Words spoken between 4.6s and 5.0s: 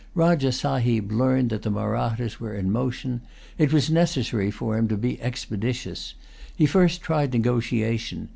him to